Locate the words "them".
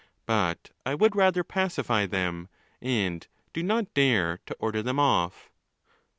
2.07-2.47, 4.81-4.97